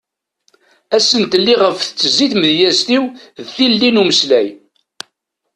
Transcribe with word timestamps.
Asentel 0.95 1.45
iɣef 1.53 1.77
tettezzi 1.79 2.25
tmedyezt-iw 2.31 3.03
d 3.43 3.47
tilelli 3.55 3.89
n 3.91 4.01
umeslay. 4.01 4.47